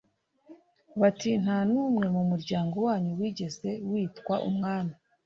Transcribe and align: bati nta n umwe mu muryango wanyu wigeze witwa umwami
bati 0.99 1.29
nta 1.43 1.57
n 1.71 1.73
umwe 1.85 2.05
mu 2.15 2.21
muryango 2.29 2.75
wanyu 2.87 3.11
wigeze 3.19 3.69
witwa 3.89 4.35
umwami 4.49 4.95